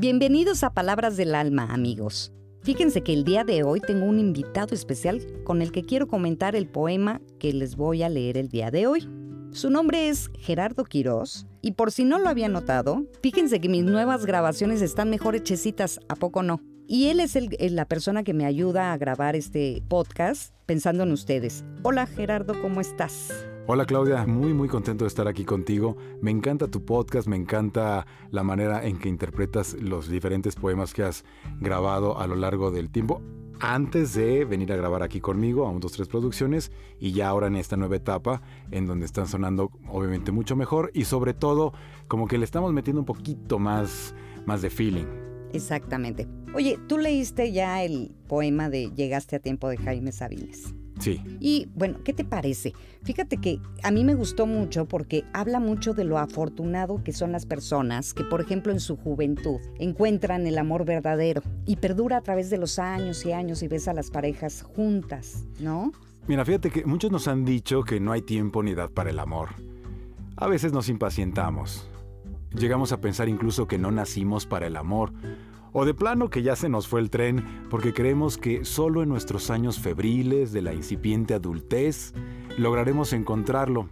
[0.00, 2.32] Bienvenidos a Palabras del Alma, amigos.
[2.62, 6.56] Fíjense que el día de hoy tengo un invitado especial con el que quiero comentar
[6.56, 9.06] el poema que les voy a leer el día de hoy.
[9.52, 13.84] Su nombre es Gerardo Quirós y por si no lo había notado, fíjense que mis
[13.84, 16.62] nuevas grabaciones están mejor hechecitas, ¿a poco no?
[16.86, 17.36] Y él es
[17.70, 21.62] la persona que me ayuda a grabar este podcast pensando en ustedes.
[21.82, 23.49] Hola Gerardo, ¿cómo estás?
[23.72, 25.96] Hola Claudia, muy muy contento de estar aquí contigo.
[26.20, 31.04] Me encanta tu podcast, me encanta la manera en que interpretas los diferentes poemas que
[31.04, 31.24] has
[31.60, 33.22] grabado a lo largo del tiempo.
[33.60, 37.46] Antes de venir a grabar aquí conmigo a un, dos, tres producciones y ya ahora
[37.46, 41.72] en esta nueva etapa en donde están sonando obviamente mucho mejor y sobre todo
[42.08, 44.16] como que le estamos metiendo un poquito más,
[44.46, 45.06] más de feeling.
[45.52, 46.26] Exactamente.
[46.56, 50.74] Oye, tú leíste ya el poema de Llegaste a tiempo de Jaime Sabines.
[51.00, 51.20] Sí.
[51.40, 52.72] Y bueno, ¿qué te parece?
[53.02, 57.32] Fíjate que a mí me gustó mucho porque habla mucho de lo afortunado que son
[57.32, 62.20] las personas que, por ejemplo, en su juventud encuentran el amor verdadero y perdura a
[62.20, 65.92] través de los años y años y ves a las parejas juntas, ¿no?
[66.28, 69.18] Mira, fíjate que muchos nos han dicho que no hay tiempo ni edad para el
[69.18, 69.48] amor.
[70.36, 71.88] A veces nos impacientamos.
[72.54, 75.12] Llegamos a pensar incluso que no nacimos para el amor
[75.72, 79.08] o de plano que ya se nos fue el tren porque creemos que solo en
[79.08, 82.12] nuestros años febriles de la incipiente adultez
[82.58, 83.88] lograremos encontrarlo.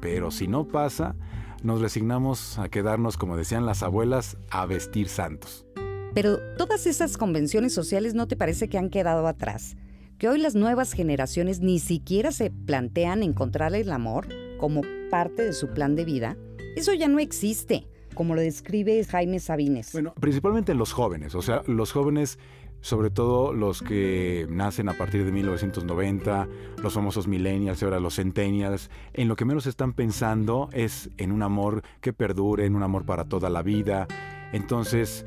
[0.00, 1.16] Pero si no pasa,
[1.62, 5.66] nos resignamos a quedarnos, como decían las abuelas, a vestir santos.
[6.14, 9.76] Pero todas esas convenciones sociales no te parece que han quedado atrás,
[10.18, 15.52] que hoy las nuevas generaciones ni siquiera se plantean encontrar el amor como parte de
[15.52, 16.36] su plan de vida.
[16.74, 17.86] Eso ya no existe
[18.16, 19.92] como lo describe Jaime Sabines?
[19.92, 22.40] Bueno, principalmente los jóvenes, o sea, los jóvenes
[22.80, 26.48] sobre todo los que nacen a partir de 1990,
[26.82, 31.32] los famosos millennials y ahora los centennials, en lo que menos están pensando es en
[31.32, 34.06] un amor que perdure, en un amor para toda la vida.
[34.52, 35.26] Entonces,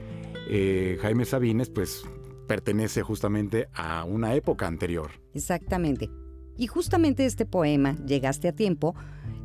[0.49, 2.05] eh, Jaime Sabines, pues,
[2.47, 5.11] pertenece justamente a una época anterior.
[5.33, 6.09] Exactamente.
[6.57, 8.95] Y justamente este poema, Llegaste a tiempo,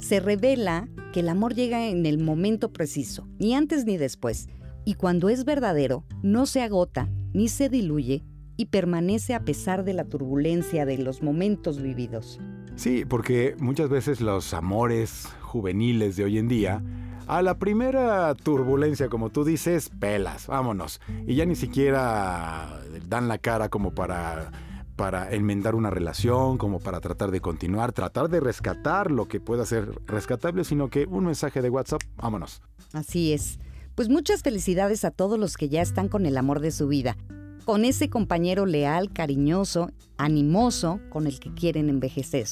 [0.04, 4.48] se revela que el amor llega en el momento preciso, ni antes ni después,
[4.84, 8.22] y cuando es verdadero, no se agota ni se diluye
[8.59, 12.38] y permanece a pesar de la turbulencia de los momentos vividos.
[12.76, 16.82] Sí, porque muchas veces los amores juveniles de hoy en día,
[17.26, 21.00] a la primera turbulencia, como tú dices, pelas, vámonos.
[21.26, 24.53] Y ya ni siquiera dan la cara como para
[24.97, 29.66] para enmendar una relación, como para tratar de continuar, tratar de rescatar lo que pueda
[29.66, 32.62] ser rescatable, sino que un mensaje de WhatsApp, vámonos.
[32.93, 33.59] Así es.
[33.94, 37.16] Pues muchas felicidades a todos los que ya están con el amor de su vida,
[37.65, 42.47] con ese compañero leal, cariñoso, animoso con el que quieren envejecer.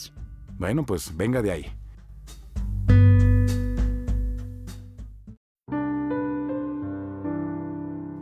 [0.58, 1.66] Bueno, pues venga de ahí.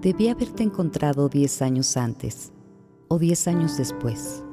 [0.01, 2.53] Debí haberte encontrado 10 años antes
[3.13, 4.45] o diez años después.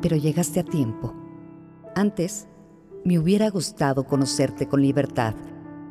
[0.00, 1.12] Pero llegaste a tiempo.
[1.96, 2.48] Antes,
[3.04, 5.34] me hubiera gustado conocerte con libertad,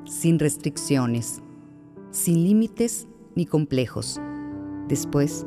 [0.06, 1.42] sin restricciones,
[2.12, 4.22] sin límites ni complejos.
[4.88, 5.46] Después,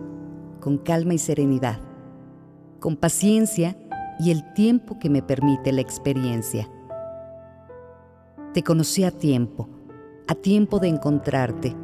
[0.60, 1.80] con calma y serenidad,
[2.78, 3.78] con paciencia
[4.20, 6.68] y el tiempo que me permite la experiencia.
[8.52, 9.70] Te conocí a tiempo,
[10.26, 11.74] a tiempo de encontrarte,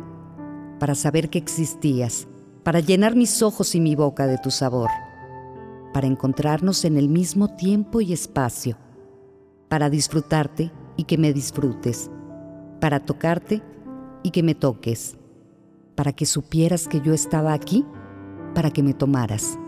[0.78, 2.28] para saber que existías
[2.64, 4.88] para llenar mis ojos y mi boca de tu sabor,
[5.92, 8.78] para encontrarnos en el mismo tiempo y espacio,
[9.68, 12.10] para disfrutarte y que me disfrutes,
[12.80, 13.62] para tocarte
[14.22, 15.18] y que me toques,
[15.94, 17.84] para que supieras que yo estaba aquí,
[18.54, 19.58] para que me tomaras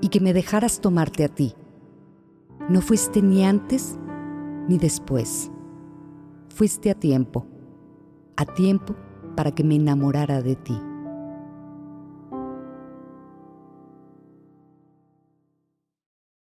[0.00, 1.54] y que me dejaras tomarte a ti.
[2.68, 3.98] No fuiste ni antes
[4.68, 5.50] ni después.
[6.54, 7.46] Fuiste a tiempo,
[8.36, 8.94] a tiempo
[9.34, 10.80] para que me enamorara de ti.